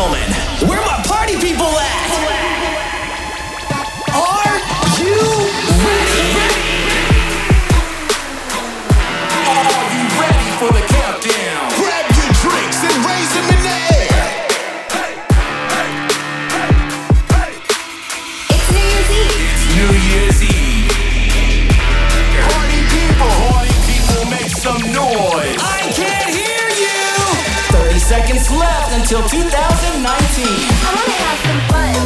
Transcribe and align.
gentlemen, 0.00 0.32
where 0.66 0.80
my 0.86 1.02
party 1.04 1.36
people 1.36 1.66
at? 1.66 2.39
Until 29.12 29.28
2019. 29.28 30.46
I 30.46 30.94
wanna 30.94 31.18
have 31.18 31.38
some 31.42 31.60
fun. 31.66 31.98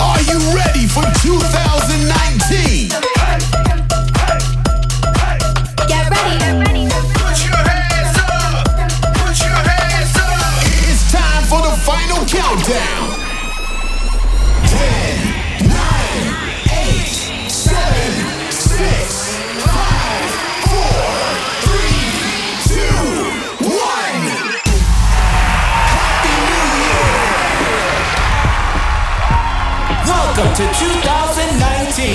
Are 0.00 0.22
you 0.22 0.38
ready 0.54 0.86
for 0.86 1.02
2019? 1.18 2.94
Get 5.88 6.06
ready. 6.06 6.86
Put 7.10 7.42
your 7.42 7.58
hands 7.58 8.18
up. 8.22 8.70
Put 9.18 9.34
your 9.42 9.58
hands 9.66 10.14
up. 10.14 10.62
It's 10.86 11.02
time 11.10 11.42
for 11.50 11.60
the 11.66 11.74
final 11.82 12.24
countdown. 12.26 12.95
To 30.56 30.62
2019. 30.62 32.06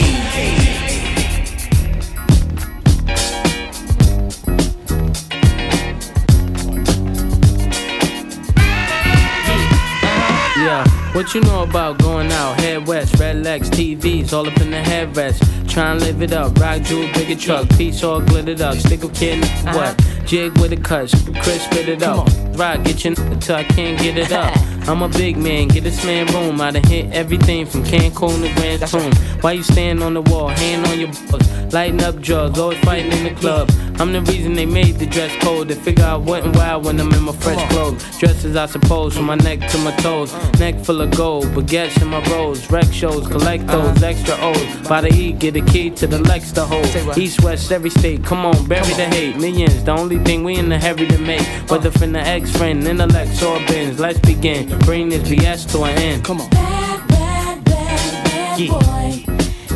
Yeah, 10.58 10.88
what 11.14 11.36
you 11.36 11.42
know 11.42 11.61
about 11.61 12.00
going 12.00 12.31
out? 12.31 12.59
Head 12.59 12.88
west, 12.88 13.20
red 13.20 13.44
legs, 13.44 13.70
TVs, 13.70 14.33
all 14.33 14.48
up 14.48 14.59
in 14.59 14.72
the 14.72 14.78
headrest. 14.78 15.70
Try 15.70 15.92
and 15.92 16.02
live 16.02 16.23
it 16.23 16.33
up, 16.33 16.58
rock 16.58 16.81
jewel, 16.81 17.08
bigger 17.14 17.39
truck, 17.39 17.70
piece 17.78 18.03
all 18.03 18.22
glittered 18.22 18.61
up. 18.61 18.76
Stick 18.78 19.03
a 19.03 19.09
kid, 19.09 19.38
in 19.38 19.44
uh-huh. 19.67 19.94
what? 19.94 20.20
Jig 20.31 20.57
with 20.59 20.71
a 20.71 20.77
cut, 20.77 21.13
Chris 21.41 21.65
spit 21.65 21.89
it 21.89 22.03
up. 22.03 22.25
Rock, 22.53 22.85
get 22.85 23.03
your 23.03 23.15
till 23.15 23.55
I 23.57 23.65
can't 23.65 23.99
get 23.99 24.17
it 24.17 24.31
up. 24.31 24.55
I'm 24.87 25.01
a 25.01 25.09
big 25.09 25.35
man, 25.35 25.67
get 25.67 25.83
this 25.83 26.05
man 26.05 26.25
room. 26.27 26.61
I 26.61 26.71
done 26.71 26.83
hit 26.85 27.11
everything 27.11 27.65
from 27.65 27.83
Cancun 27.83 28.41
to 28.41 28.53
Grand 28.55 28.87
Tune. 28.87 29.13
Why 29.41 29.52
you 29.52 29.63
stand 29.63 30.02
on 30.02 30.13
the 30.13 30.21
wall, 30.21 30.47
hand 30.47 30.87
on 30.87 30.99
your 31.02 31.09
balls, 31.29 31.73
lighting 31.73 32.02
up 32.02 32.21
drugs, 32.21 32.57
always 32.57 32.79
fighting 32.79 33.11
in 33.11 33.25
the 33.25 33.39
club. 33.41 33.69
I'm 33.99 34.13
the 34.13 34.21
reason 34.21 34.53
they 34.53 34.65
made 34.65 34.95
the 34.95 35.05
dress 35.05 35.35
code. 35.43 35.67
They 35.67 35.75
figure 35.75 36.03
I 36.03 36.15
went 36.15 36.45
and 36.45 36.55
wild 36.55 36.85
when 36.85 36.99
I'm 36.99 37.11
in 37.13 37.21
my 37.21 37.33
fresh 37.33 37.61
clothes. 37.69 38.02
Dresses, 38.17 38.55
I 38.55 38.65
suppose, 38.65 39.15
from 39.15 39.25
my 39.25 39.35
neck 39.35 39.59
to 39.69 39.77
my 39.77 39.95
toes. 39.97 40.33
Neck 40.59 40.75
full 40.83 41.02
of 41.02 41.11
gold, 41.15 41.45
baguettes 41.47 42.02
in 42.02 42.07
my 42.07 42.23
rolls. 42.31 42.67
Rec 42.71 42.91
shows, 42.91 43.27
collect 43.27 43.67
those 43.67 44.02
extra 44.02 44.35
O's. 44.39 44.87
By 44.87 45.02
the 45.02 45.13
E, 45.13 45.33
get 45.33 45.55
a 45.55 45.61
key 45.61 45.91
to 45.91 46.07
the 46.07 46.17
Lex 46.17 46.52
to 46.53 46.65
hold. 46.65 46.85
East, 47.15 47.43
west, 47.43 47.71
every 47.71 47.91
state, 47.91 48.23
come 48.23 48.43
on, 48.43 48.67
bury 48.67 48.93
the 48.93 49.05
hate. 49.05 49.37
Millions, 49.37 49.83
the 49.83 49.91
only 49.91 50.17
thing 50.23 50.44
we 50.44 50.55
in 50.55 50.69
the 50.69 50.80
hurry 50.80 51.08
to 51.08 51.17
make. 51.19 51.41
Whether 51.69 51.91
from 51.91 52.11
the 52.14 52.19
ex 52.22 52.52
friend, 52.52 52.83
intellect, 52.83 53.41
or 53.44 53.58
bins. 53.67 54.00
Let's 54.00 54.19
begin. 54.19 54.67
Bring 54.80 55.09
this 55.09 55.27
BS 55.30 55.72
to 55.72 55.83
an 55.83 55.97
end. 55.97 56.23
Come 56.23 56.41
on. 56.41 56.50
Bad, 56.50 57.08
bad, 57.08 57.64
bad, 57.64 58.23
bad 58.26 58.59
Yeah. 58.59 58.71
boy. 58.71 59.26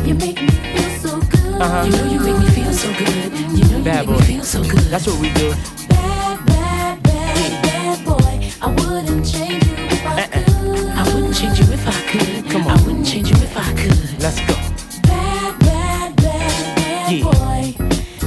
You 0.06 0.14
make 0.14 0.40
me 0.40 0.48
feel 0.48 0.90
so 1.00 1.20
good. 1.20 1.60
Uh-huh. 1.60 1.84
You 1.84 1.92
know 1.92 2.12
you 2.12 2.20
make 2.20 2.38
me 2.38 2.46
feel 2.50 2.72
so 2.72 2.88
good. 2.94 3.32
You 3.58 3.64
know 3.70 3.78
you 3.78 3.84
Bad 3.84 4.06
make 4.06 4.16
boy. 4.16 4.20
me 4.20 4.26
feel 4.26 4.44
so 4.44 4.62
good. 4.62 4.84
That's 4.92 5.06
what 5.06 5.18
we 5.20 5.30
do. 5.34 5.50
Bad, 5.88 6.46
bad, 6.46 7.02
bad, 7.02 7.62
bad 7.62 8.04
boy. 8.04 8.50
I 8.62 8.68
wouldn't 8.70 9.26
change 9.26 9.64
you 9.66 9.74
if 9.94 10.06
I 10.06 10.26
could. 10.26 10.88
I 11.00 11.02
wouldn't 11.14 11.34
change 11.34 11.58
you 11.58 11.66
if 11.72 11.86
I 11.88 12.00
could. 12.10 12.50
Come 12.50 12.66
on. 12.66 12.78
I 12.78 12.82
wouldn't 12.82 13.06
change 13.06 13.30
you 13.30 13.36
if 13.36 13.56
I 13.56 13.72
could. 13.74 13.98
Let's 14.22 14.40
go. 14.46 14.54
Bad, 15.02 15.58
bad, 15.60 16.16
bad, 16.16 16.76
bad 16.76 17.12
Yeah. 17.12 17.24
boy. 17.24 17.74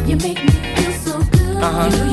You 0.10 0.16
make 0.18 0.44
me 0.44 0.52
feel 0.76 0.94
so 0.94 1.20
good. 1.32 1.58
Uh-huh. 1.64 1.86
You 1.92 1.98
know 1.98 2.09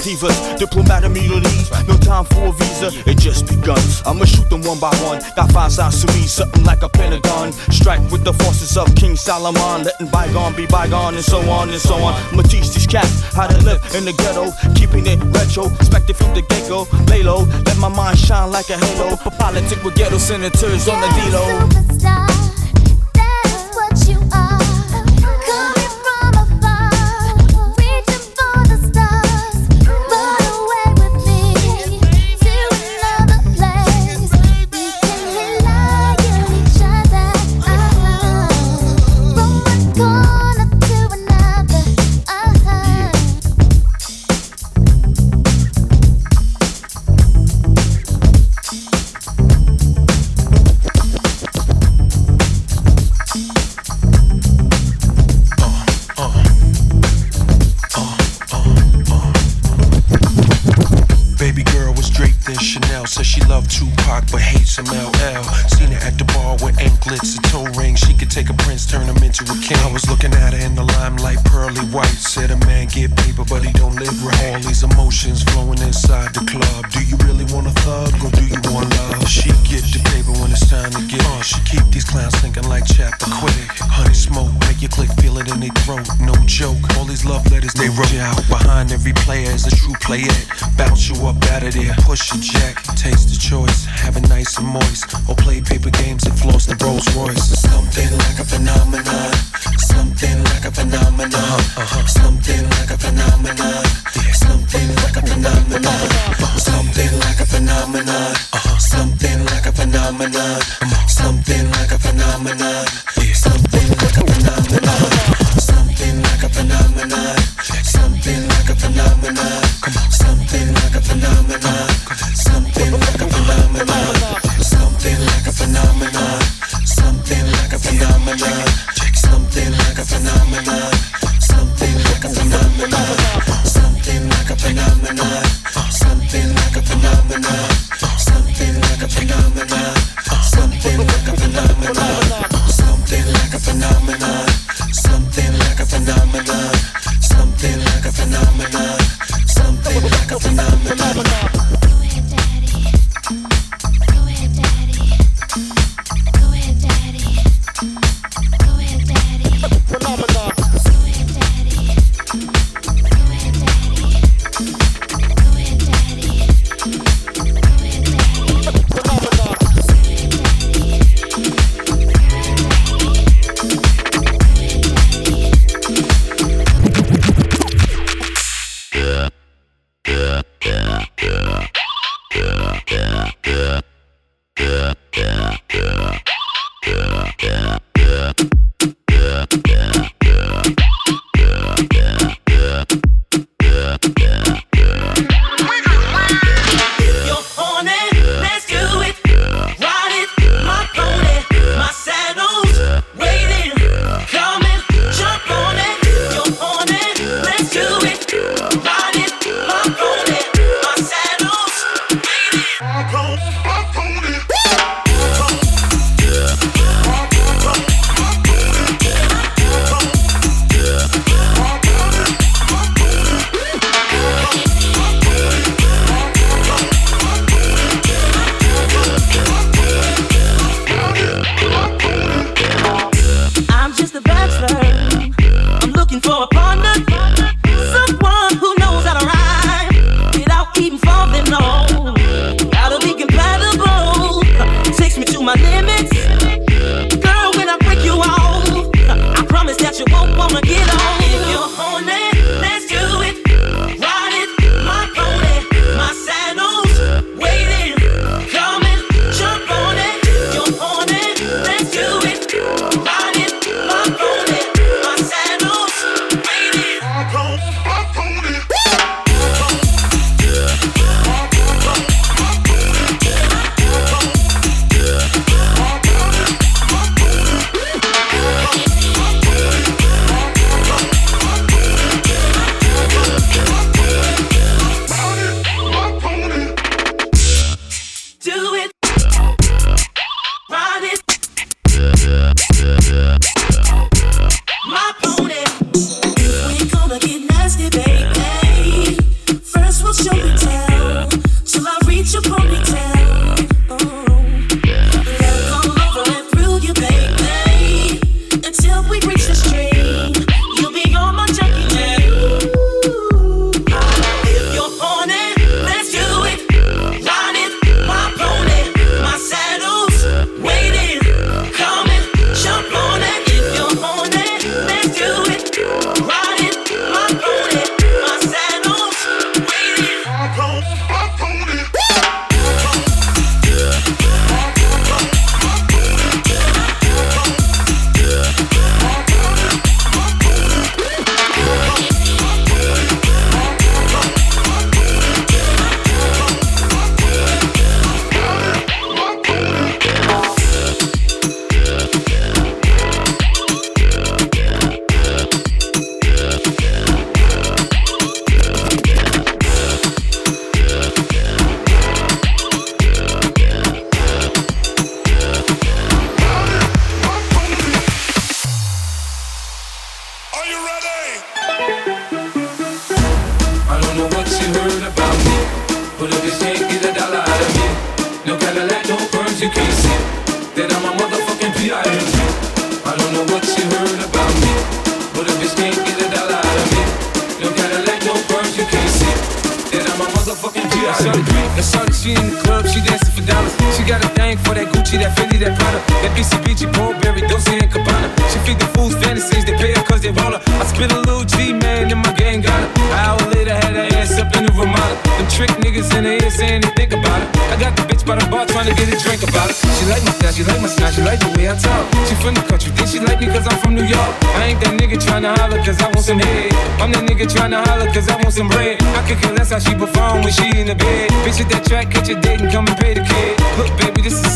divas, 0.06 0.58
diplomat 0.58 1.02
immunities, 1.02 1.70
no 1.88 1.96
time 1.98 2.24
for 2.24 2.48
a 2.48 2.52
visa, 2.52 2.90
it 3.10 3.18
just 3.18 3.48
begun. 3.48 3.80
I'ma 4.06 4.24
shoot 4.24 4.48
them 4.48 4.62
one 4.62 4.78
by 4.78 4.94
one. 5.02 5.18
Got 5.34 5.50
five 5.50 5.72
sides 5.72 6.04
to 6.04 6.12
me, 6.14 6.26
something 6.26 6.62
like 6.62 6.82
a 6.82 6.88
pentagon. 6.88 7.52
Strike 7.74 8.00
with 8.12 8.22
the 8.22 8.32
forces 8.32 8.76
of 8.76 8.94
King 8.94 9.16
Solomon, 9.16 9.82
letting 9.82 10.06
bygone 10.08 10.54
be 10.54 10.66
bygone, 10.66 11.14
and 11.14 11.24
so 11.24 11.38
on 11.50 11.70
and 11.70 11.80
so 11.80 11.96
on. 11.96 12.14
I'ma 12.30 12.42
teach 12.42 12.70
these 12.70 12.86
cats 12.86 13.22
how 13.34 13.48
to 13.48 13.58
live 13.64 13.82
in 13.96 14.04
the 14.04 14.12
ghetto, 14.12 14.52
keeping 14.78 15.06
it 15.06 15.18
retro. 15.34 15.66
Expect 15.74 16.08
it 16.10 16.14
from 16.14 16.32
the 16.34 16.42
get 16.42 16.68
go, 16.68 16.86
lay 17.08 17.22
low, 17.22 17.42
let 17.66 17.76
my 17.78 17.88
mind 17.88 18.18
shine 18.18 18.52
like 18.52 18.70
a 18.70 18.78
halo. 18.78 19.16
For 19.16 19.30
politics 19.30 19.82
with 19.82 19.96
ghetto 19.96 20.18
senators 20.18 20.88
on 20.88 21.00
the 21.00 21.08
D-Lo. 21.18 22.25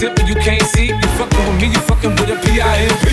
you 0.02 0.34
can't 0.36 0.62
see. 0.62 0.86
You 0.86 1.08
fucking 1.18 1.46
with 1.46 1.60
me, 1.60 1.68
you 1.68 1.80
fucking 1.80 2.12
with 2.12 2.30
a 2.30 2.36
a 2.36 2.36
P-I-M-P. 2.46 3.09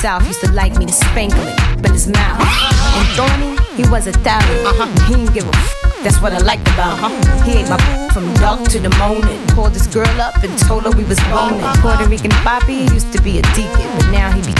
South, 0.00 0.26
used 0.26 0.40
to 0.40 0.50
like 0.52 0.76
me 0.78 0.86
to 0.86 0.92
spank 0.92 1.34
him 1.34 1.46
and 1.46 1.86
in 1.86 1.92
his 1.92 2.08
mouth. 2.08 2.40
And 2.40 3.08
Thorny, 3.16 3.52
he 3.76 3.84
was 3.90 4.06
a 4.06 4.12
thousand. 4.24 4.66
Uh-huh. 4.66 4.88
He 5.06 5.14
didn't 5.14 5.34
give 5.34 5.44
a 5.44 5.52
f- 5.52 6.02
that's 6.02 6.22
what 6.22 6.32
I 6.32 6.38
liked 6.38 6.66
about 6.68 6.96
him. 6.96 7.04
Uh-huh. 7.04 7.44
He 7.44 7.60
ate 7.60 7.68
my 7.68 7.76
f- 7.76 8.12
from 8.14 8.32
dark 8.34 8.64
to 8.72 8.78
the 8.80 8.88
morning. 8.96 9.36
Called 9.48 9.74
this 9.74 9.86
girl 9.86 10.08
up 10.20 10.42
and 10.42 10.56
told 10.60 10.84
her 10.84 10.90
we 10.90 11.04
was 11.04 11.20
boning. 11.28 11.60
Puerto 11.84 12.08
Rican 12.08 12.32
Bobby 12.42 12.88
he 12.88 12.94
used 12.96 13.12
to 13.12 13.20
be 13.20 13.40
a 13.40 13.42
deacon, 13.52 13.88
but 14.00 14.08
now 14.10 14.32
he 14.32 14.40
be 14.40 14.56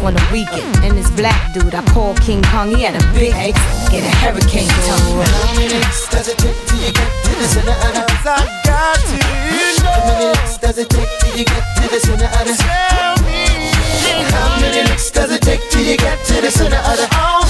on 0.00 0.14
the 0.14 0.24
weekend. 0.32 0.64
And 0.80 0.96
this 0.96 1.10
black 1.10 1.52
dude 1.52 1.74
I 1.74 1.84
call 1.92 2.14
King 2.14 2.42
Kong, 2.44 2.72
he 2.74 2.84
had 2.88 2.96
a 2.96 3.04
big 3.12 3.32
head, 3.32 3.52
get 3.92 4.00
a 4.00 4.12
hurricane 4.16 4.68
tongue. 4.88 5.28
How 5.28 5.54
many 5.60 5.74
licks 5.76 6.08
does 6.08 6.28
it 6.28 6.38
take 6.38 6.56
till 6.72 6.80
you 6.80 6.92
get 6.92 7.10
to 7.24 7.32
the 7.36 7.48
center 7.52 7.76
of 7.76 7.92
the 7.92 8.32
I 8.32 8.48
got 8.64 8.96
to 8.96 9.16
How 9.84 10.06
many 10.08 10.26
licks 10.32 10.56
does 10.56 10.78
it 10.78 10.88
take 10.88 11.08
till 11.20 11.36
you 11.36 11.44
get 11.44 11.64
to 11.82 11.88
the 11.92 12.00
center 12.00 12.30
of 12.32 12.44
the 12.48 13.17
Tell 14.24 14.48
How 14.48 14.60
many 14.60 14.88
licks 14.88 15.10
does 15.10 15.30
it 15.30 15.42
take 15.42 15.60
till 15.70 15.84
you 15.84 15.96
get 15.96 16.24
to 16.26 16.40
the 16.40 16.50
center 16.50 16.76
of 16.76 16.96
the 16.96 17.08
Oh, 17.12 17.42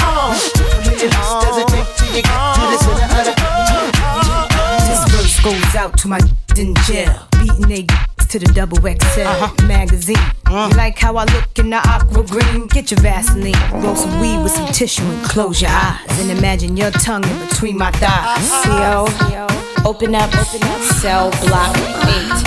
oh 0.00 0.32
How 0.56 0.78
many 0.86 1.04
licks 1.04 1.32
does 1.44 1.58
it 1.58 1.68
take 1.68 1.88
till 1.96 2.16
you 2.16 2.22
get 2.22 2.54
to 2.54 2.64
the 2.72 2.78
center 2.84 3.08
of 3.18 3.24
the 3.28 3.34
This 4.88 5.02
verse 5.12 5.36
goes 5.42 5.74
out 5.74 5.98
to 5.98 6.08
my 6.08 6.20
in 6.58 6.74
jail, 6.86 7.28
beating 7.40 7.68
they 7.68 7.86
to 8.28 8.38
the 8.38 8.46
double 8.54 8.78
XL 8.78 8.86
uh-huh. 8.88 9.66
magazine. 9.66 10.16
Uh-huh. 10.16 10.68
You 10.70 10.76
like 10.76 10.98
how 10.98 11.16
I 11.16 11.24
look 11.24 11.58
in 11.58 11.70
the 11.70 11.76
aqua 11.76 12.24
green? 12.24 12.66
Get 12.68 12.90
your 12.90 13.00
Vaseline, 13.00 13.54
roll 13.82 13.96
some 13.96 14.20
weed 14.20 14.42
with 14.42 14.52
some 14.52 14.72
tissue 14.72 15.02
and 15.02 15.24
close 15.24 15.60
your 15.60 15.70
eyes 15.70 16.20
and 16.20 16.30
imagine 16.30 16.76
your 16.76 16.90
tongue 16.90 17.24
in 17.24 17.38
between 17.48 17.76
my 17.76 17.90
thighs. 17.92 18.50
CO, 18.64 19.06
open 19.88 20.14
up, 20.14 20.30
open 20.34 20.62
up, 20.62 20.80
cell 21.00 21.30
block 21.42 21.76
eight. 22.08 22.42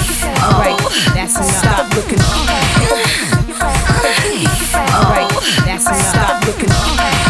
Alright, 0.44 0.78
that's 1.14 1.36
enough. 1.36 1.50
Stop 1.50 1.94
looking. 1.94 2.20
Alright, 4.92 5.30
that's 5.64 5.86
enough. 5.86 6.02
Stop 6.02 6.46
looking. 6.46 7.23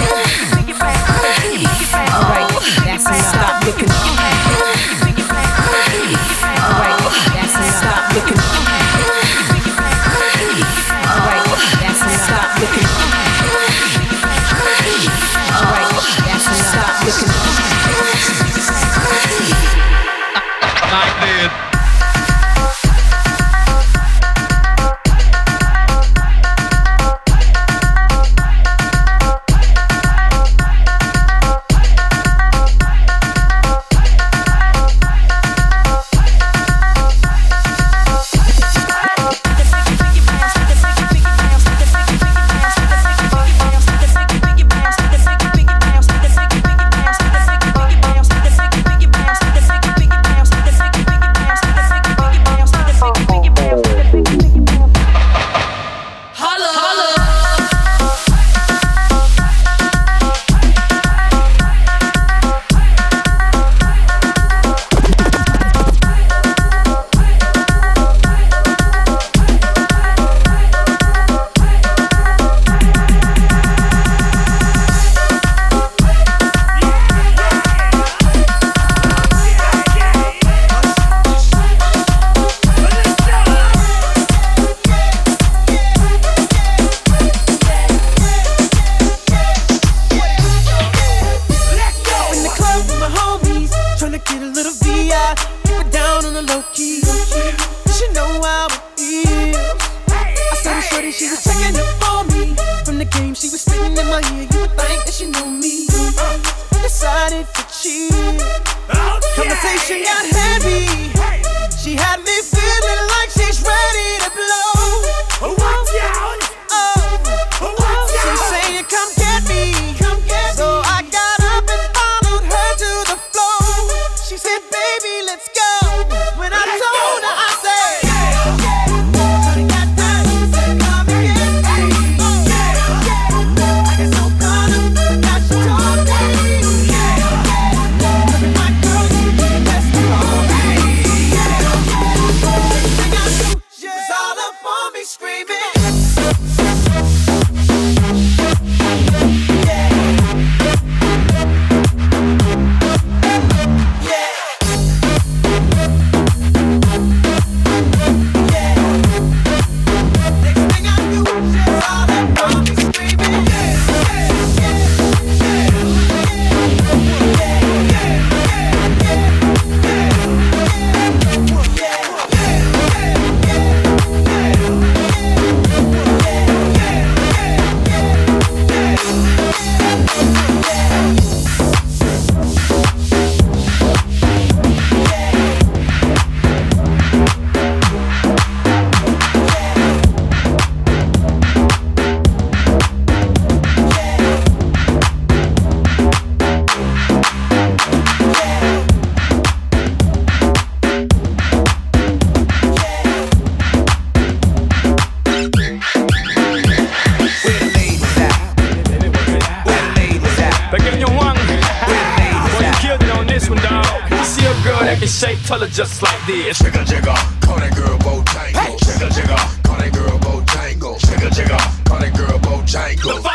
see 214.34 214.46
a 214.46 214.54
girl 214.64 214.80
that 214.80 214.98
can 214.98 215.08
shake, 215.08 215.38
tell 215.46 215.60
her 215.60 215.68
just 215.68 216.02
like 216.02 216.20
this. 216.26 216.58
Jigga 216.58 216.82
jigga, 216.84 217.14
call 217.40 217.58
that 217.58 217.74
girl 217.76 217.98
Bojangles. 217.98 218.58
Hey. 218.58 218.74
Jigga 218.82 219.08
jigga, 219.14 219.38
call 219.62 219.78
that 219.78 219.92
girl 219.92 220.18
Bojangle. 220.18 220.98
Jigga 220.98 221.28
jigga, 221.30 221.58
call 221.86 221.98
that 221.98 222.12
girl 222.16 222.38
Bojangles. 222.40 223.33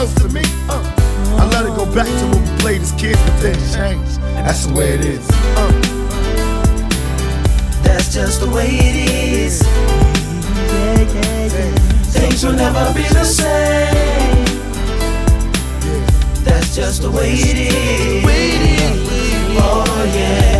close 0.00 0.14
to 0.14 0.28
me. 0.30 0.40
Uh. 0.66 0.80
I 1.38 1.46
let 1.52 1.66
it 1.66 1.76
go 1.76 1.84
back 1.94 2.06
to 2.06 2.24
when 2.32 2.40
we 2.42 2.60
played 2.60 2.80
as 2.80 2.92
kids, 2.92 3.20
but 3.20 3.34
things 3.40 3.74
changed. 3.76 4.16
That's 4.44 4.64
the 4.64 4.72
way 4.72 4.94
it 4.94 5.04
is. 5.04 5.28
Uh. 5.30 5.70
That's 7.82 8.14
just 8.14 8.40
the 8.40 8.48
way 8.48 8.68
it 8.70 8.96
is. 8.96 9.62
Things 12.14 12.44
will 12.44 12.54
never 12.54 12.94
be 12.94 13.02
the 13.02 13.24
same. 13.24 14.44
That's 16.44 16.74
just 16.74 17.02
the 17.02 17.10
way 17.10 17.32
it 17.34 17.58
is. 17.58 18.24
Oh, 19.62 20.12
yeah. 20.14 20.59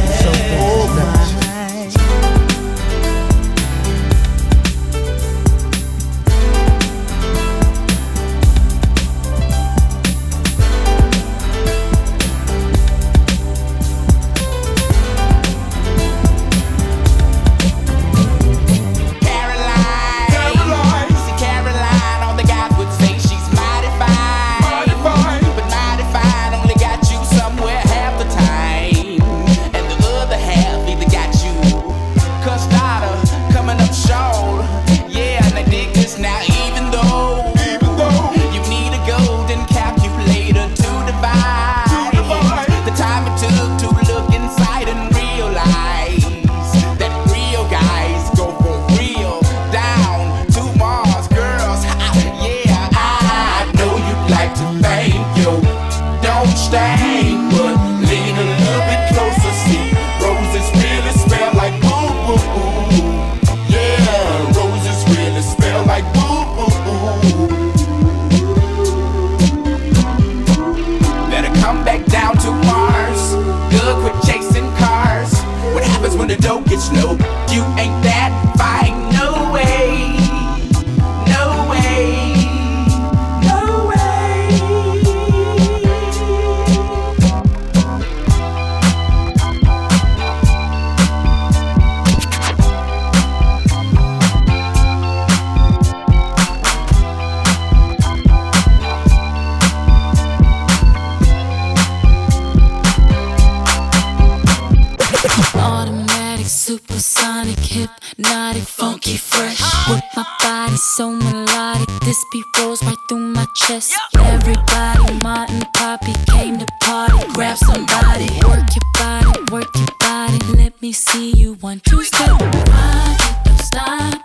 Supersonic, 106.51 107.61
hypnotic, 107.61 108.65
funky, 108.65 109.17
fresh. 109.17 109.63
With 109.89 110.03
my 110.17 110.27
body 110.43 110.77
so 110.77 111.13
melodic, 111.13 111.89
this 112.01 112.19
beat 112.33 112.45
rolls 112.59 112.83
right 112.83 112.97
through 113.09 113.21
my 113.21 113.47
chest. 113.55 113.95
Everybody, 114.19 115.15
Martin, 115.23 115.63
Poppy 115.75 116.13
came 116.27 116.59
to 116.59 116.67
party. 116.83 117.15
Grab 117.35 117.57
somebody, 117.57 118.29
work 118.49 118.67
your 118.75 118.91
body, 118.95 119.53
work 119.53 119.69
your 119.77 119.87
body. 120.01 120.39
Let 120.57 120.83
me 120.83 120.93
see 120.93 121.31
you 121.31 121.55
one, 121.55 121.81
two, 121.89 122.03
step. 122.03 122.41
Rock 122.41 123.45
don't 123.45 123.61
stop. 123.61 124.20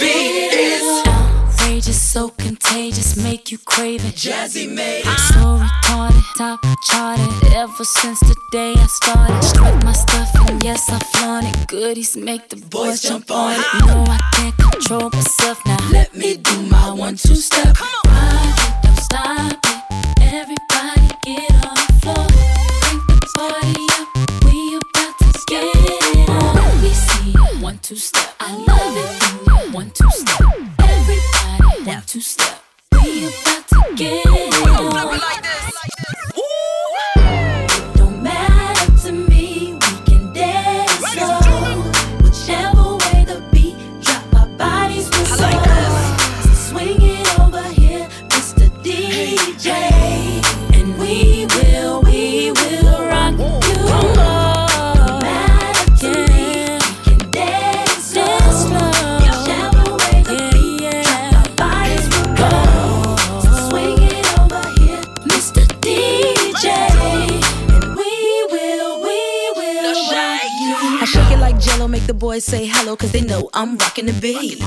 Beat 0.00 0.54
is 0.54 1.06
outrageous, 1.06 2.00
so 2.00 2.30
contagious, 2.30 3.18
make 3.18 3.52
you 3.52 3.58
crave 3.58 4.02
it. 4.06 4.14
Jazze 4.14 4.66
made 4.66 5.02
it. 5.04 5.18
So 5.34 5.60
retarded, 5.60 6.24
top 6.38 6.64
charted. 6.84 7.52
Ever 7.54 7.84
since 7.84 8.18
the 8.20 8.34
day 8.50 8.72
I 8.76 8.86
started, 8.86 9.42
strut 9.42 9.84
my 9.84 9.92
stuff 9.92 10.30
and 10.48 10.64
yes 10.64 10.88
I 10.88 10.98
flaunt 11.12 11.44
it. 11.46 11.68
Goodies 11.68 12.16
make 12.16 12.48
the 12.48 12.56
boys 12.56 13.02
jump 13.02 13.30
on 13.30 13.52
it. 13.52 13.66
No, 13.86 14.04
I 14.08 14.18
can't 14.32 14.56
control 14.56 15.10
myself 15.10 15.60
now. 15.66 15.76
Let 15.90 16.16
me 16.16 16.38
do 16.38 16.62
my 16.62 16.92
one 16.92 17.16
two 17.16 17.34
step. 17.34 17.78
Rock 17.78 18.56
it, 18.56 18.82
don't 18.82 18.96
stop 18.96 19.58
it. 19.66 19.82
Everybody 20.32 21.08
get 21.26 21.52
on 21.66 21.76
the 21.76 21.92
floor. 22.00 22.26
Crank 22.80 23.02
the 23.06 23.18
party 23.36 23.86
up. 24.00 24.08
We 24.46 24.80
about 24.80 25.18
to 25.18 25.26
get 25.46 25.76
it 25.76 26.30
on. 26.30 26.82
We 26.82 26.88
see 26.88 27.62
one 27.62 27.78
two 27.82 27.96
step. 27.96 28.34
I 28.40 28.56
love 28.56 28.96
it 28.96 29.19
about 34.02 34.49
boys 72.40 72.44
say 72.44 72.66
hello, 72.66 72.96
cause 72.96 73.12
they 73.12 73.20
know 73.20 73.50
I'm 73.54 73.76
rocking 73.76 74.06
the 74.06 74.12
beat. 74.14 74.58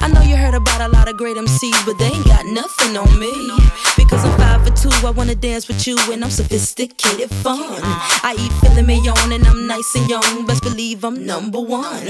I 0.00 0.08
know 0.12 0.22
you 0.22 0.36
heard 0.36 0.54
about 0.54 0.80
a 0.80 0.88
lot 0.88 1.08
of 1.08 1.16
great 1.16 1.36
MCs, 1.36 1.86
but 1.86 1.98
they 1.98 2.06
ain't 2.06 2.24
got 2.24 2.44
nothing 2.46 2.96
on 2.96 3.18
me. 3.18 3.32
Because 3.96 4.24
I'm 4.24 4.36
five 4.38 4.66
for 4.66 4.74
two, 4.74 5.06
I 5.06 5.10
wanna 5.10 5.34
dance 5.34 5.68
with 5.68 5.86
you, 5.86 5.96
and 6.12 6.24
I'm 6.24 6.30
sophisticated 6.30 7.30
fun. 7.30 7.80
I 8.22 8.34
eat 8.38 8.52
filet 8.60 8.82
mignon, 8.82 9.32
and 9.32 9.46
I'm 9.46 9.66
nice 9.66 9.94
and 9.94 10.08
young. 10.08 10.46
Best 10.46 10.62
believe 10.62 11.04
I'm 11.04 11.24
number 11.26 11.60
one. 11.60 12.06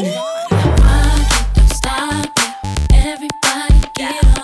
Don't 1.55 1.71
stop 1.71 2.31
it. 2.38 2.55
Everybody 2.93 3.81
get 3.97 4.38
on 4.38 4.43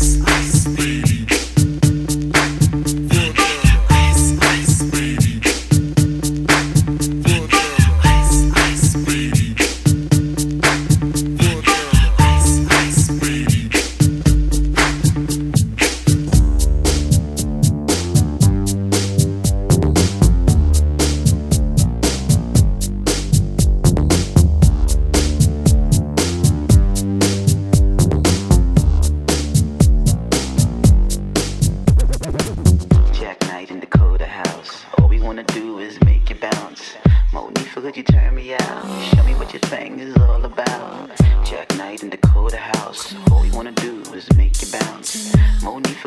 Bounce. 45.01 45.31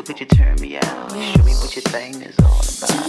Could 0.05 0.19
you 0.19 0.25
turn 0.27 0.55
me 0.61 0.77
out? 0.77 1.11
Show 1.11 1.43
me 1.43 1.53
what 1.55 1.75
your 1.75 1.83
thing 1.83 2.21
is 2.21 2.37
all 2.39 2.61
about. 2.77 3.05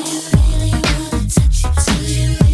Could 1.86 2.45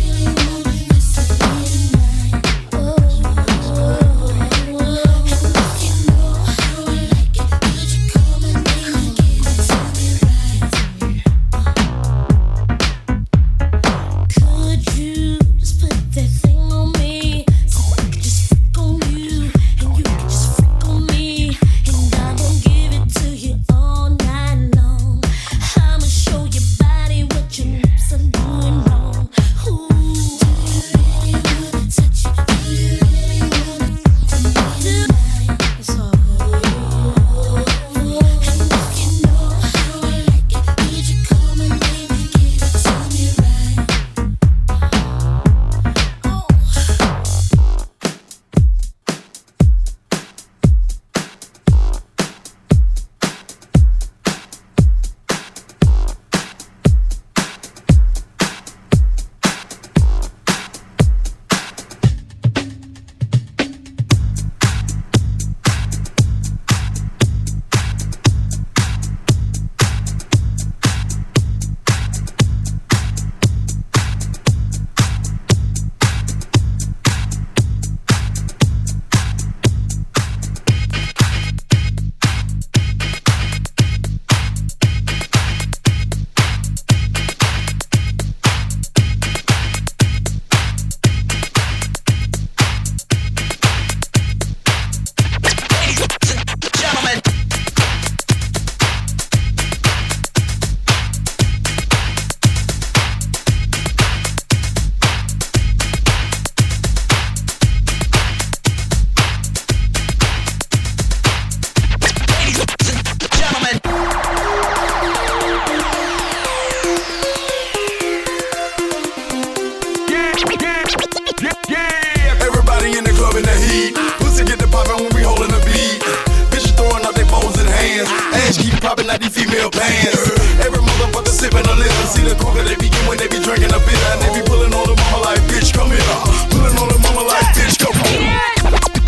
need. 123.73 123.97
Pussy 124.21 124.45
get 124.45 124.59
the 124.61 124.69
poppin' 124.69 125.01
when 125.01 125.13
we 125.17 125.25
holdin' 125.25 125.49
the 125.49 125.61
beat. 125.65 126.05
Bitches 126.53 126.77
throwin' 126.77 127.05
up 127.09 127.17
their 127.17 127.29
phones 127.33 127.57
and 127.57 127.69
hands. 127.69 128.09
Ass 128.45 128.61
keep 128.61 128.77
poppin' 128.85 129.09
out 129.09 129.21
these 129.21 129.33
female 129.33 129.73
pants. 129.73 130.21
Every 130.61 130.83
motherfucker 130.85 131.33
sippin' 131.33 131.65
a 131.65 131.75
little. 131.75 132.07
See 132.13 132.25
the 132.25 132.37
coca 132.37 132.63
they 132.63 132.77
be 132.77 132.93
getting 132.93 133.09
when 133.09 133.17
they 133.17 133.29
be 133.29 133.41
drinkin' 133.41 133.73
a 133.73 133.81
bit. 133.81 134.01
And 134.13 134.21
they 134.21 134.31
be 134.37 134.43
pullin' 134.45 134.77
on 134.77 134.85
the 134.85 134.95
mama 135.01 135.25
like, 135.25 135.43
bitch, 135.49 135.73
come 135.73 135.89
here. 135.89 136.17
Pullin' 136.53 136.77
on 136.77 136.89
the 136.93 136.99
mama 137.01 137.25
like, 137.25 137.49
bitch, 137.57 137.81
come 137.81 137.97
here. 138.13 138.29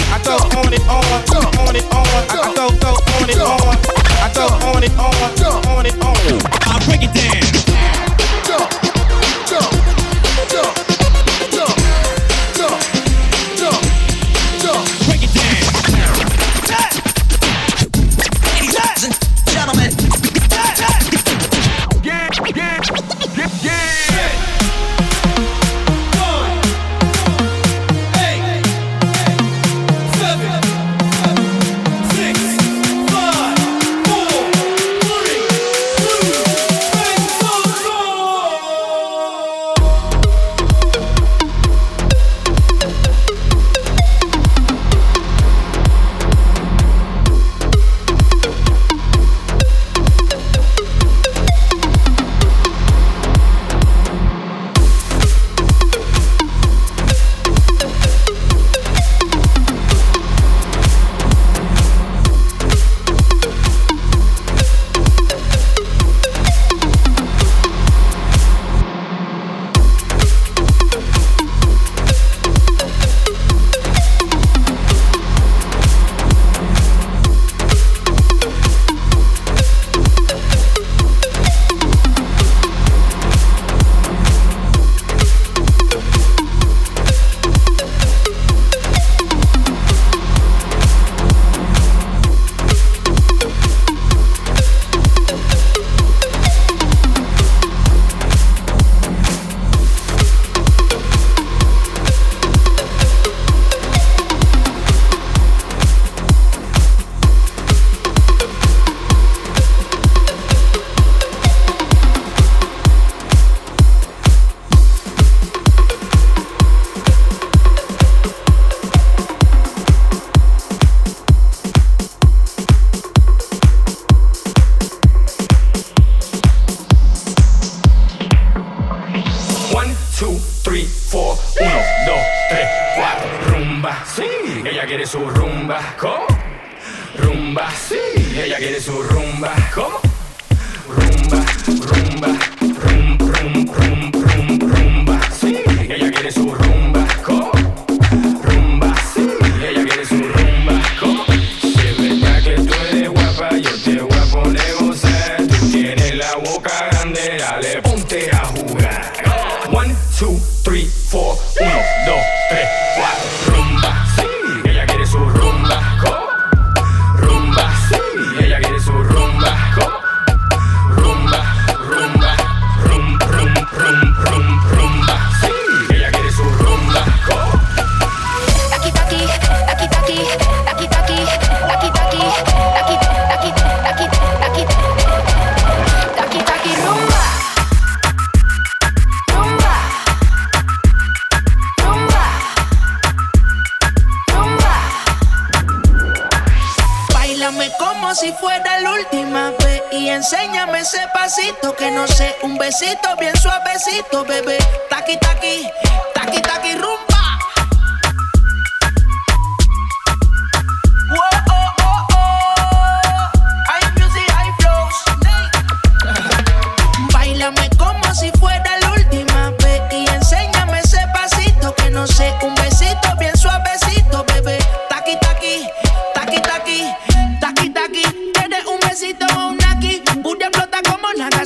I 0.08 0.18
throw 0.24 0.40
on 0.40 0.72
it, 0.72 0.82
on, 0.88 1.04
on 1.68 1.76
it, 1.76 1.84
on. 1.92 2.06
I 2.08 2.24
throw 2.32 2.72
throw 2.80 2.96
on 2.96 3.28
it, 3.28 3.38
on. 3.38 3.76
I 4.24 4.28
throw 4.32 4.48
on 4.72 4.82
it, 4.82 4.92
on, 4.96 5.12
on 5.68 5.86
it, 5.86 5.96
on. 6.00 6.16
I 6.72 6.80
break 6.88 7.04
it 7.04 7.12
down. 7.12 7.43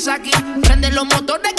aquí. 0.07 0.31
Prende 0.63 0.93
los 0.93 1.05
motores, 1.07 1.53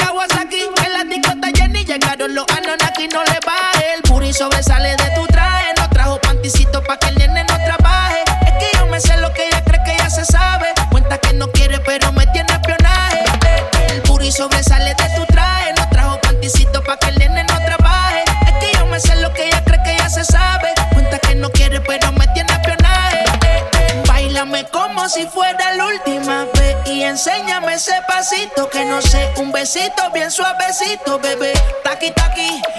besitos, 29.59 30.09
bien 30.13 30.31
suavecito, 30.31 31.19
bebé. 31.19 31.51
Taqui, 31.83 32.11
taqui. 32.11 32.78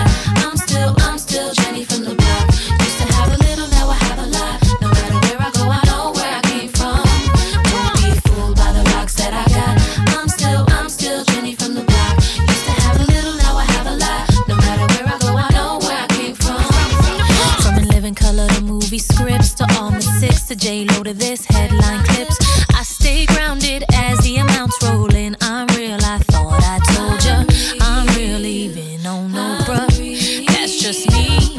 J 20.61 20.85
Lo 20.85 21.01
to 21.01 21.11
this 21.15 21.43
headline 21.43 22.05
clips. 22.05 22.37
I 22.75 22.83
stay 22.83 23.25
grounded 23.25 23.83
as 23.93 24.19
the 24.19 24.37
amounts 24.37 24.77
roll 24.83 25.11
in. 25.15 25.35
I'm 25.41 25.65
real. 25.75 25.97
I 25.99 26.19
thought 26.19 26.61
I 26.61 26.77
told 26.93 27.25
ya. 27.25 27.43
I'm 27.81 28.05
real, 28.15 28.45
even 28.45 29.03
on 29.07 29.31
no 29.31 29.57
bruh. 29.65 30.45
That's 30.45 30.79
just 30.79 31.11
me. 31.13 31.57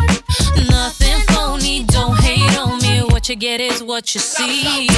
Nothing 0.70 1.20
phony. 1.34 1.82
Don't 1.82 2.16
hate 2.20 2.56
on 2.56 2.80
me. 2.80 3.00
What 3.12 3.28
you 3.28 3.34
get 3.34 3.60
is 3.60 3.82
what 3.82 4.14
you 4.14 4.20
see. 4.20 4.91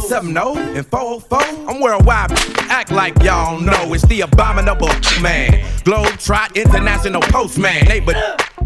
070 0.01 0.40
and 0.76 0.86
404. 0.86 1.68
I'm 1.68 1.80
worldwide, 1.80 2.32
act 2.70 2.90
like 2.90 3.22
y'all 3.22 3.61
know. 3.61 3.92
It's 3.94 4.07
the 4.07 4.22
abominable 4.22 4.90
man. 5.20 5.64
Globe 5.84 6.18
Trot 6.18 6.57
International 6.57 7.22
Postman. 7.22 7.86
Neighbor 7.86 8.14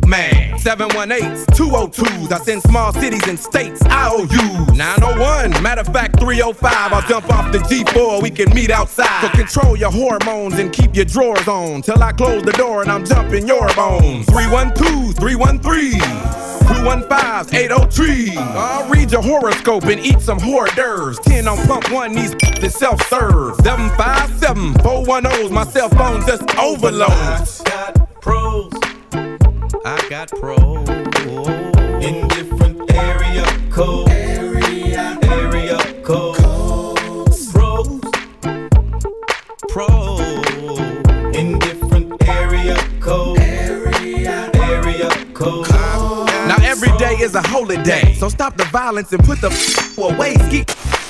man. 0.07 0.59
718s, 0.59 1.47
202s. 1.47 2.33
I 2.33 2.39
send 2.39 2.63
small 2.63 2.93
cities 2.93 3.27
and 3.29 3.39
states 3.39 3.83
IOUs. 3.85 4.73
901, 4.77 5.63
matter 5.63 5.81
of 5.81 5.89
fact, 5.89 6.21
305. 6.21 6.93
I'll 6.93 7.03
jump 7.09 7.31
off 7.31 7.53
the 7.53 7.59
G4, 7.59 8.23
we 8.23 8.31
can 8.31 8.53
meet 8.55 8.71
outside. 8.71 9.23
So 9.23 9.29
control 9.31 9.77
your 9.77 9.91
hormones 9.91 10.59
and 10.59 10.73
keep 10.73 10.95
your 10.95 11.05
drawers 11.05 11.49
on. 11.49 11.83
Till 11.83 12.03
I 12.03 12.13
close 12.13 12.43
the 12.43 12.53
door 12.53 12.83
and 12.83 12.91
I'm 12.91 13.05
jumping 13.05 13.47
your 13.47 13.73
bones. 13.75 14.27
312, 14.27 15.17
313. 15.17 16.54
215 16.67 17.55
803. 17.55 18.37
I'll 18.37 18.89
read 18.89 19.13
your 19.13 19.23
horoscope 19.23 19.85
and 19.85 20.01
eat 20.01 20.21
some 20.21 20.39
hors 20.39 20.71
d'oeuvres. 20.75 21.19
10 21.21 21.49
on 21.49 21.59
pump 21.67 21.91
one, 21.93 22.15
these 22.15 22.35
to 22.35 22.71
self 22.71 23.01
serve. 23.09 23.57
757 23.63 24.75
410's, 24.75 25.51
my 25.51 25.65
cell 25.65 25.89
phone 25.91 26.27
just 26.27 26.43
overloads. 26.59 27.63
Pros, 28.21 28.73
I 29.85 30.07
got 30.09 30.31
pros 30.31 30.89
in 32.03 32.29
different 32.29 32.91
area 32.93 33.45
codes. 33.71 34.24
Is 47.25 47.35
a 47.35 47.43
holy 47.49 47.83
day, 47.83 48.15
so 48.19 48.29
stop 48.29 48.55
the 48.59 48.65
violence 48.65 49.11
and 49.15 49.25
put 49.25 49.41
the 49.41 49.49
f- 49.49 49.97
away. 49.97 50.35
Ski 50.35 50.63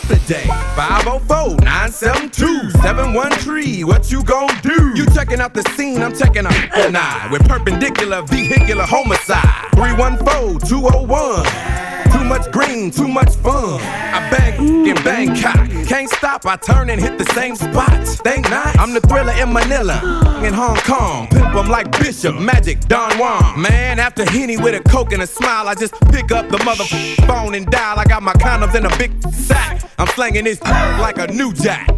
today. 0.06 0.44
504 0.76 1.56
972 1.64 2.70
713. 2.82 3.84
What 3.84 4.12
you 4.12 4.22
gon' 4.22 4.48
do? 4.62 4.92
You 4.94 5.06
checking 5.06 5.40
out 5.40 5.54
the 5.54 5.62
scene, 5.76 6.00
I'm 6.02 6.14
checking 6.14 6.46
out 6.46 6.54
an 6.78 6.94
eye 6.94 7.28
with 7.32 7.46
perpendicular 7.48 8.22
vehicular 8.22 8.84
homicide. 8.84 9.70
314 9.74 10.60
201. 10.68 11.93
Too 12.24 12.30
much 12.30 12.50
green, 12.52 12.90
too 12.90 13.06
much 13.06 13.36
fun. 13.36 13.82
I 13.82 14.30
bang 14.30 14.88
in 14.88 14.94
Bangkok. 15.04 15.68
Can't 15.86 16.08
stop, 16.08 16.46
I 16.46 16.56
turn 16.56 16.88
and 16.88 16.98
hit 16.98 17.18
the 17.18 17.26
same 17.34 17.54
spot. 17.54 17.92
Think 18.24 18.48
not. 18.48 18.78
I'm 18.78 18.94
the 18.94 19.02
thriller 19.02 19.34
in 19.34 19.52
Manila, 19.52 20.00
in 20.42 20.54
Hong 20.54 20.76
Kong. 20.76 21.26
Pimp 21.26 21.54
'em 21.54 21.68
like 21.68 21.90
Bishop, 22.00 22.34
Magic, 22.36 22.80
Don 22.88 23.18
Juan. 23.18 23.60
Man, 23.60 24.00
after 24.00 24.24
Henny 24.24 24.56
with 24.56 24.74
a 24.74 24.80
coke 24.88 25.12
and 25.12 25.20
a 25.22 25.26
smile, 25.26 25.68
I 25.68 25.74
just 25.74 25.92
pick 26.12 26.32
up 26.32 26.48
the 26.48 26.56
mother 26.64 26.84
phone 27.26 27.54
and 27.54 27.66
dial. 27.66 27.98
I 27.98 28.06
got 28.06 28.22
my 28.22 28.32
condoms 28.32 28.74
in 28.74 28.86
a 28.86 28.96
big 28.96 29.12
sack. 29.30 29.82
I'm 29.98 30.06
slanging 30.06 30.44
this 30.44 30.62
like 30.62 31.18
a 31.18 31.26
new 31.26 31.52
jack. 31.52 31.90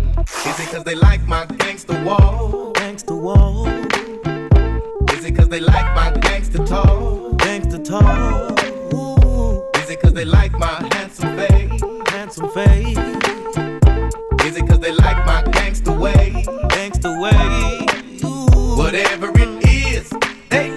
Is 0.44 0.58
it 0.58 0.68
cause 0.72 0.82
they 0.82 0.96
like 0.96 1.24
my 1.28 1.46
gangster 1.58 2.02
wall? 2.02 2.72
Gangster 2.72 3.14
wall. 3.14 3.68
Is 5.12 5.24
it 5.24 5.36
cause 5.36 5.48
they 5.48 5.60
like 5.60 5.94
my 5.94 6.10
gangster 6.20 6.64
talk? 6.66 7.38
Gangster 7.38 7.78
talk. 7.78 8.65
Is 9.86 9.92
it 9.92 10.00
cause 10.00 10.14
they 10.14 10.24
like 10.24 10.50
my 10.58 10.88
handsome 10.94 11.36
face? 11.36 11.80
Handsome 12.08 12.50
face. 12.50 12.98
Is 14.44 14.56
it 14.56 14.66
cause 14.66 14.80
they 14.80 14.90
like 14.90 15.24
my 15.24 15.44
gangster 15.52 15.92
way? 15.92 16.44
Gangster 16.70 17.16
way. 17.20 17.86
Whatever 18.76 19.30
it 19.38 19.64
is, 19.64 20.12
they 20.50 20.76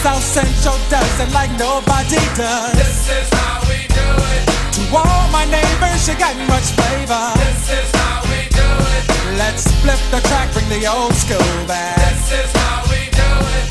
South 0.00 0.24
Central 0.24 0.78
does 0.88 1.20
it 1.20 1.30
like 1.34 1.50
nobody 1.58 2.16
does. 2.32 2.72
This 2.72 3.04
is 3.20 3.28
how 3.36 3.60
we 3.68 3.84
do 3.84 4.08
it. 4.32 4.48
To 4.72 4.96
all 4.96 5.28
my 5.28 5.44
neighbors, 5.44 6.08
you 6.08 6.16
got 6.16 6.34
much 6.48 6.72
flavor. 6.72 7.36
This 7.36 7.68
is 7.68 7.92
how 7.92 8.24
we 8.24 8.48
do 8.48 8.64
it. 8.96 9.04
Let's 9.36 9.68
flip 9.84 10.00
the 10.10 10.26
track, 10.26 10.52
bring 10.54 10.68
the 10.70 10.86
old 10.86 11.12
school 11.12 11.36
back. 11.68 12.00
This 12.00 12.32
is 12.32 12.50
how 12.56 12.80
we 12.88 13.12
do 13.12 13.28
it. 13.52 13.68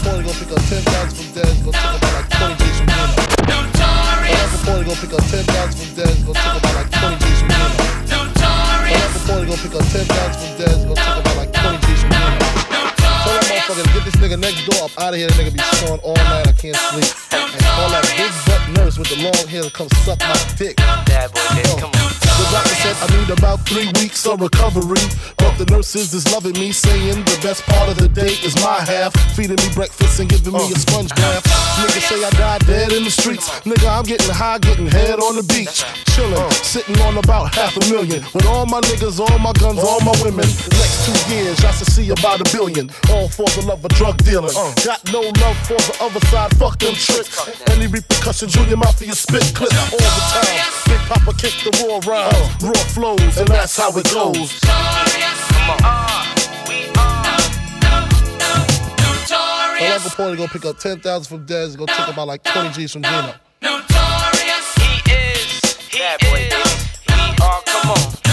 Probably 0.00 0.24
gonna 0.24 0.40
pick 0.40 0.52
up 0.56 0.64
10,000 0.64 1.20
from 1.20 1.28
Dez, 1.36 1.52
gonna 1.60 1.76
take 1.76 2.00
about 2.00 2.16
like 2.16 2.28
20 2.32 2.64
G's 2.64 2.76
from 2.80 2.88
Nino. 2.88 3.12
Probably 4.64 4.84
gonna 4.88 5.04
pick 5.04 5.12
up 5.12 5.20
10,000 5.20 5.52
from 5.52 5.92
Dez, 6.00 6.16
gonna 6.24 6.40
take 6.40 6.56
about 6.56 6.63
get 14.04 14.12
this 14.12 14.22
nigga 14.22 14.38
next 14.40 14.64
door 14.66 14.84
up 14.84 14.90
out 15.00 15.14
of 15.14 15.18
here. 15.18 15.28
The 15.28 15.34
nigga 15.34 15.52
be 15.52 15.58
snoring 15.78 16.00
all 16.02 16.14
night. 16.14 16.48
I 16.48 16.52
can't 16.52 16.76
sleep. 16.76 17.04
And 17.32 17.64
call 17.64 17.90
that 17.90 18.04
big 18.16 18.32
butt 18.46 18.84
nurse 18.84 18.98
with 18.98 19.08
the 19.08 19.22
long 19.22 19.48
hair 19.48 19.62
to 19.62 19.70
come 19.70 19.88
suck 20.04 20.20
my 20.20 20.54
dick. 20.56 20.76
Bad 20.76 21.32
boy, 21.32 21.80
come 21.80 21.90
on. 21.90 22.23
The 22.34 22.44
doctor 22.50 22.74
said 22.82 22.96
I 22.98 23.06
need 23.14 23.30
about 23.30 23.60
three 23.66 23.86
weeks 24.00 24.26
of 24.26 24.40
recovery. 24.40 25.02
But 25.38 25.54
the 25.58 25.66
nurses 25.70 26.14
is 26.14 26.26
loving 26.32 26.54
me, 26.54 26.72
saying 26.72 27.22
the 27.24 27.38
best 27.42 27.62
part 27.66 27.88
of 27.88 27.96
the 27.96 28.08
day 28.08 28.34
is 28.42 28.54
my 28.62 28.80
half. 28.82 29.14
Feeding 29.36 29.56
me 29.62 29.68
breakfast 29.74 30.18
and 30.18 30.28
giving 30.28 30.52
me 30.52 30.66
a 30.72 30.78
sponge 30.78 31.14
bath. 31.14 31.44
Niggas 31.78 32.06
say 32.10 32.24
I 32.24 32.30
died 32.30 32.66
dead 32.66 32.92
in 32.92 33.04
the 33.04 33.10
streets. 33.10 33.48
Nigga, 33.62 33.86
I'm 33.86 34.04
getting 34.04 34.30
high, 34.30 34.58
getting 34.58 34.86
head 34.86 35.20
on 35.20 35.36
the 35.36 35.46
beach. 35.46 35.86
Chillin', 36.14 36.50
sitting 36.62 36.98
on 37.02 37.18
about 37.18 37.54
half 37.54 37.76
a 37.76 37.82
million. 37.90 38.22
With 38.34 38.46
all 38.46 38.66
my 38.66 38.80
niggas, 38.82 39.18
all 39.18 39.38
my 39.38 39.52
guns, 39.54 39.78
all 39.78 40.00
my 40.00 40.14
women. 40.22 40.46
Next 40.74 41.06
two 41.06 41.34
years, 41.34 41.64
I 41.64 41.70
should 41.72 41.90
see 41.90 42.10
about 42.10 42.40
a 42.40 42.46
billion. 42.50 42.90
All 43.10 43.28
for 43.28 43.46
the 43.54 43.62
love 43.66 43.84
of 43.84 43.90
drug 43.94 44.18
dealing. 44.24 44.54
Got 44.82 45.02
no 45.12 45.22
love 45.22 45.58
for 45.66 45.78
the 45.78 45.94
other 46.02 46.20
side, 46.26 46.56
fuck 46.56 46.78
them 46.78 46.94
tricks. 46.94 47.34
Any 47.70 47.86
repercussion, 47.86 48.48
Junior 48.48 48.76
Mafia 48.76 49.14
spit 49.14 49.54
clip 49.54 49.74
all 49.92 50.02
the 50.02 50.22
time. 50.34 50.74
Big 50.86 51.00
Papa 51.06 51.32
kick 51.38 51.54
the 51.64 51.70
raw 51.86 52.00
rhymes, 52.32 52.62
raw 52.62 52.72
flows, 52.72 53.38
and 53.38 53.48
that's 53.48 53.76
how 53.76 53.90
it 53.96 54.04
goes. 54.12 54.60
My 59.80 59.90
Uncle 59.92 60.10
Paulie 60.10 60.36
gonna 60.36 60.48
pick 60.48 60.64
up 60.64 60.78
10,000 60.78 61.24
from 61.28 61.46
Dez, 61.46 61.76
gonna 61.76 61.92
take 61.92 62.08
about 62.08 62.26
like 62.28 62.42
20 62.44 62.70
G's 62.72 62.92
from 62.92 63.02
Gino. 63.02 63.34
Bad 65.92 66.20
boy, 66.20 66.48
baby. 66.50 66.54
We 67.08 67.14
are, 67.14 67.62
come 67.66 67.90
on. 67.90 68.23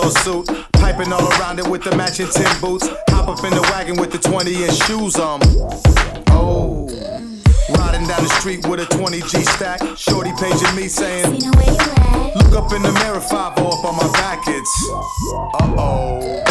For 0.00 0.06
my 0.06 0.22
blue 0.22 0.44
velour 0.44 0.46
suit. 0.46 0.66
Piping 0.72 1.12
all 1.12 1.28
around 1.32 1.58
it 1.58 1.68
with 1.68 1.82
the 1.82 1.94
matching 1.96 2.28
tin 2.28 2.50
boots. 2.60 2.88
Hop 3.10 3.28
up 3.28 3.44
in 3.44 3.50
the 3.50 3.62
wagon 3.72 3.96
with 3.96 4.10
the 4.12 4.18
20 4.18 4.64
inch 4.64 4.74
shoes 4.86 5.16
on. 5.16 5.40
Oh. 6.30 6.86
Riding 7.76 8.06
down 8.06 8.22
the 8.22 8.32
street 8.40 8.66
with 8.66 8.80
a 8.80 8.86
20 8.86 9.20
G 9.22 9.44
stack. 9.44 9.80
Shorty 9.96 10.32
paging 10.38 10.74
me 10.76 10.88
saying, 10.88 11.40
Look 12.34 12.52
up 12.54 12.72
in 12.72 12.82
the 12.82 12.92
mirror, 13.04 13.20
5 13.20 13.58
up 13.58 13.84
on 13.84 13.96
my 13.96 14.10
back. 14.12 14.40
It's 14.46 14.90
uh 14.90 15.74
oh. 15.78 16.42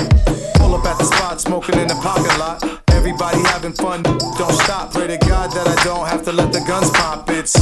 Pull 0.56 0.76
up 0.76 0.86
at 0.86 0.98
the 0.98 1.06
spot, 1.06 1.42
smoking 1.42 1.80
in 1.80 1.88
the 1.88 1.96
parking 1.96 2.38
lot. 2.38 2.64
Everybody 2.90 3.40
having 3.44 3.74
fun, 3.74 4.04
don't 4.04 4.54
stop. 4.64 4.94
Pray 4.94 5.08
to 5.08 5.18
God 5.18 5.52
that 5.52 5.68
I 5.68 5.84
don't 5.84 6.08
have 6.08 6.24
to 6.26 6.32
let 6.32 6.52
the 6.52 6.60
guns 6.68 6.90
pop. 6.92 7.30
It's 7.30 7.56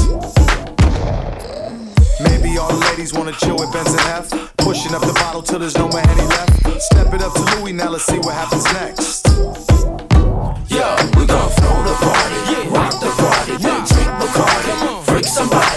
Maybe 2.30 2.58
all 2.58 2.70
the 2.70 2.80
ladies 2.90 3.14
wanna 3.14 3.34
chill 3.34 3.56
with 3.58 3.72
Benz 3.72 3.92
and 3.92 4.08
F. 4.22 4.56
Pushing 4.58 4.94
up 4.94 5.02
the 5.02 5.14
bottle 5.14 5.42
till 5.42 5.60
there's 5.60 5.78
no 5.78 5.88
more 5.88 6.02
Henny 6.02 6.28
left. 6.28 6.82
Step 6.82 7.14
it 7.14 7.22
up 7.22 7.34
to 7.34 7.44
Louis, 7.56 7.74
now 7.74 7.90
let's 7.90 8.06
see 8.06 8.20
what 8.20 8.34
happens 8.34 8.66
next. 8.74 9.28
Yeah, 10.68 10.96
we 11.18 11.26
gon' 11.26 11.50
flow 11.58 11.78
the 11.88 11.96
party, 12.04 12.70
rock 12.70 12.94
the 13.00 13.12
party, 13.22 13.54
drink 13.64 13.88
Bacardi, 14.20 15.04
freak 15.06 15.26
somebody, 15.26 15.75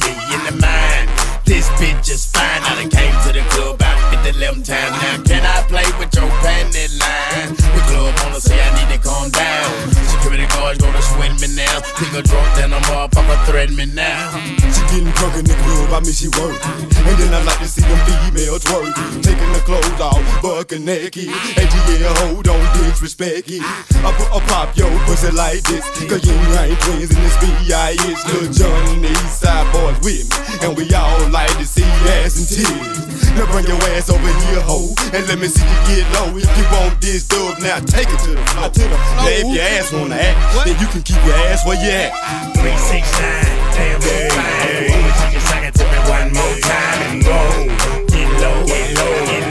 me 0.00 0.10
in 0.34 0.44
the 0.44 0.52
mind? 0.60 1.25
This 1.46 1.70
bitch 1.78 2.10
is 2.10 2.26
fine. 2.26 2.60
I 2.62 2.74
done 2.74 2.90
came 2.90 3.14
to 3.22 3.30
the 3.32 3.46
club 3.54 3.76
about 3.76 3.96
50 4.24 4.38
11 4.38 4.62
times 4.62 4.98
now. 4.98 5.22
Can 5.22 5.46
I 5.46 5.62
play 5.70 5.86
with 5.98 6.12
your 6.14 6.28
panty 6.42 6.90
line? 6.98 7.54
The 7.54 7.82
club 7.86 8.12
wanna 8.20 8.40
say 8.40 8.58
I 8.58 8.68
need 8.74 8.90
to 8.90 8.98
calm 8.98 9.30
down. 9.30 9.70
Security 10.10 10.46
guards 10.50 10.82
gonna 10.82 11.00
swing 11.00 11.38
me 11.38 11.48
now. 11.54 11.80
Think 11.96 12.12
a 12.18 12.22
drunk, 12.26 12.50
then 12.58 12.72
a 12.72 12.80
motherfucker 12.90 13.38
threaten 13.46 13.76
me 13.76 13.86
now. 13.86 14.34
She 14.58 14.82
getting 14.90 15.14
drunk 15.14 15.38
in 15.38 15.46
the 15.46 15.54
club, 15.54 15.94
I 15.94 16.00
mean 16.02 16.12
she 16.12 16.28
working. 16.34 16.86
And 17.06 17.16
then 17.16 17.32
I 17.32 17.42
like 17.46 17.58
to 17.62 17.68
see 17.68 17.86
them 17.86 18.00
females 18.04 18.64
twerking. 18.66 19.22
Taking 19.22 19.52
the 19.54 19.62
clothes 19.62 20.00
off, 20.02 20.18
bucking 20.42 20.84
naked. 20.84 21.30
And 21.30 21.68
yeah, 21.86 22.10
hold 22.26 22.48
on, 22.48 22.60
disrespect 22.74 23.46
it. 23.46 23.62
I 23.62 24.10
put 24.18 24.28
a 24.34 24.40
pop 24.50 24.76
your 24.76 24.90
pussy 25.06 25.30
like 25.30 25.62
this. 25.62 25.86
Cause 26.10 26.26
you 26.26 26.34
ain't 26.58 26.78
twins 26.82 27.14
in 27.14 27.22
this 27.22 27.36
B.I.H. 27.38 28.20
Lil 28.34 28.52
Jon 28.52 28.88
and 28.90 29.04
the 29.04 29.10
East 29.10 29.40
Side 29.40 29.66
Boyz 29.72 30.02
with 30.02 30.26
me. 30.26 30.66
And 30.66 30.76
we 30.76 30.92
all 30.94 31.28
like 31.36 31.52
to 31.60 31.66
see 31.66 31.84
ass 32.24 32.40
and 32.40 32.48
titties. 32.48 33.36
Now 33.36 33.44
bring 33.52 33.68
your 33.68 33.76
ass 33.92 34.08
over 34.08 34.24
here, 34.24 34.64
ho. 34.64 34.88
And 35.12 35.20
let 35.28 35.36
me 35.36 35.48
see 35.52 35.60
you 35.60 36.00
get 36.00 36.08
low. 36.16 36.32
If 36.32 36.48
you 36.56 36.64
want 36.72 36.96
this 37.04 37.28
dub, 37.28 37.60
now 37.60 37.76
take 37.84 38.08
it 38.08 38.20
to 38.24 38.30
the 38.32 38.44
floor. 38.56 38.72
To 38.72 38.80
the 38.80 38.96
floor. 38.96 39.20
Now 39.20 39.40
if 39.44 39.48
your 39.52 39.64
ass 39.76 39.92
wanna 39.92 40.16
act, 40.16 40.64
then 40.64 40.80
you 40.80 40.88
can 40.88 41.02
keep 41.04 41.20
your 41.28 41.36
ass 41.52 41.66
where 41.68 41.76
you 41.76 41.92
at. 41.92 42.10
Three, 42.56 42.72
six, 42.80 43.04
nine, 43.20 43.44
damn, 43.76 44.00
so 44.00 44.16
fine. 44.32 44.88
She 45.20 45.26
just 45.36 45.46
sang 45.52 45.64
it 45.68 45.74
to 45.76 45.84
me 45.84 45.98
one 46.08 46.32
more 46.32 46.56
time 46.64 47.00
and 47.04 47.20
roll. 47.28 47.68
Get 48.08 48.28
low, 48.40 48.64
get 48.64 48.96
low, 48.96 49.12
get 49.28 49.44
low, 49.44 49.45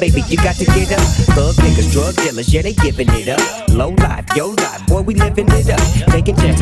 baby, 0.00 0.24
you 0.28 0.36
got 0.38 0.56
to 0.56 0.64
get 0.64 0.90
up. 0.92 1.00
Thug 1.36 1.54
niggas, 1.56 1.92
drug 1.92 2.16
dealers, 2.16 2.52
yeah, 2.52 2.62
they 2.62 2.72
giving 2.72 3.08
it 3.10 3.28
up. 3.28 3.68
Low 3.68 3.90
life, 3.90 4.24
yo 4.34 4.48
life, 4.48 4.79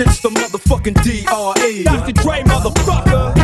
It's 0.00 0.20
the 0.20 0.30
motherfucking 0.30 1.02
D.R.E. 1.04 1.84
Dr. 1.84 2.12
Dre, 2.12 2.40
motherfucker. 2.44 3.36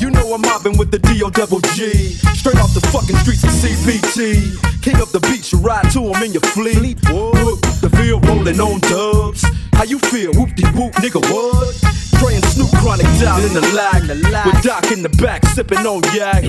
You 0.00 0.10
know 0.10 0.32
I'm 0.32 0.40
mobbing 0.40 0.78
with 0.78 0.90
the 0.90 0.98
D.O. 0.98 1.28
Double 1.28 1.60
G. 1.76 1.92
Straight 2.32 2.56
off 2.56 2.72
the 2.72 2.80
fucking 2.88 3.16
streets 3.16 3.44
of 3.44 3.50
CPT. 3.50 4.56
King 4.80 4.96
up 4.96 5.10
the 5.10 5.20
beach, 5.20 5.52
you 5.52 5.58
ride 5.58 5.90
to 5.92 6.00
him 6.00 6.22
in 6.22 6.32
your 6.32 6.40
fleet. 6.56 6.96
Whoop, 7.10 7.60
the 7.84 7.92
field 8.00 8.26
rolling 8.26 8.58
on 8.58 8.80
dubs. 8.80 9.44
How 9.74 9.84
you 9.84 9.98
feel? 9.98 10.32
Whoop 10.32 10.56
de 10.56 10.66
whoop, 10.68 10.94
nigga, 10.94 11.20
what? 11.30 12.07
And 12.20 12.44
Snoop 12.44 12.70
Chronic 12.80 13.06
down 13.20 13.42
in 13.42 13.52
the 13.54 13.62
lag. 13.74 14.02
With 14.44 14.62
Doc 14.62 14.90
in 14.90 15.02
the 15.02 15.08
back, 15.22 15.44
sipping 15.46 15.78
on 15.86 16.02
yak. 16.14 16.42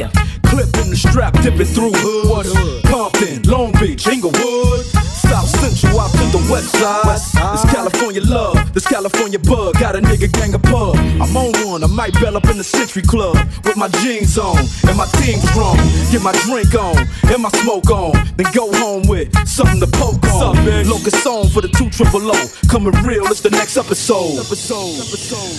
Clip 0.50 0.66
in 0.82 0.90
the 0.90 0.98
strap, 0.98 1.34
dipping 1.42 1.66
through 1.66 1.94
hoods. 1.94 2.52
Compton, 2.90 3.44
Long 3.44 3.72
Beach, 3.74 4.08
Inglewood. 4.08 4.86
South 5.30 5.48
Central 5.62 6.00
out 6.00 6.10
to 6.12 6.26
the 6.34 6.42
west 6.50 6.72
side. 6.74 7.06
This 7.54 7.66
California 7.72 8.22
love, 8.22 8.74
this 8.74 8.88
California 8.88 9.38
bug. 9.38 9.78
Got 9.80 9.96
a 9.96 10.02
nigga 10.02 10.32
gang 10.32 10.56
of 10.56 10.64
pub. 10.64 10.96
I'm 11.22 11.38
on 11.38 11.54
one, 11.70 11.84
I 11.84 11.88
might 11.88 12.14
bell 12.20 12.36
up 12.36 12.46
in 12.50 12.58
the 12.58 12.64
Century 12.64 13.04
Club. 13.04 13.38
With 13.64 13.78
my 13.78 13.90
jeans 14.02 14.38
on 14.40 14.58
and 14.88 14.98
my 14.98 15.06
team 15.22 15.38
strong. 15.54 15.78
Get 16.12 16.24
my 16.24 16.34
drink 16.50 16.74
on 16.74 16.98
and 17.30 17.44
my 17.44 17.50
smoke 17.62 17.92
on. 17.92 18.14
Then 18.38 18.52
go 18.54 18.74
home 18.74 19.08
with 19.08 19.30
something 19.48 19.80
to 19.80 19.88
poke 19.88 20.26
on. 20.34 20.66
Locust 20.90 21.22
song 21.22 21.48
for 21.50 21.62
the 21.62 21.70
two 21.70 21.90
triple 21.92 22.26
O. 22.26 22.40
Coming 22.68 22.94
real, 23.06 23.26
it's 23.28 23.42
the 23.42 23.52
next 23.52 23.78
episode. 23.78 24.40
episode. 24.40 24.98
Episode, 24.98 25.59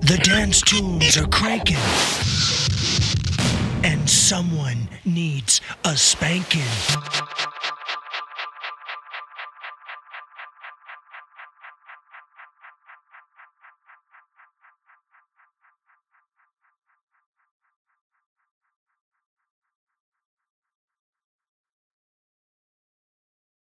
The 0.00 0.16
dance 0.22 0.62
tunes 0.62 1.16
are 1.16 1.26
cranking. 1.26 1.76
And 3.84 4.08
someone 4.08 4.88
needs 5.04 5.60
a 5.84 5.96
spanking. 5.96 6.62